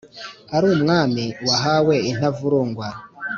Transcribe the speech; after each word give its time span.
ari 0.55 0.67
umwami 0.75 1.23
wahawe 1.47 1.95
intavurungwa, 2.09 2.87